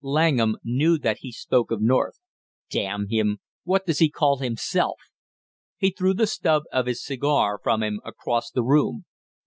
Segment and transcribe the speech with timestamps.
[0.03, 2.17] Langham knew that he spoke of North.
[2.71, 3.37] "Damn him!
[3.65, 4.95] What does he call himself?"
[5.77, 9.05] He threw the stub of his cigar from him across the room.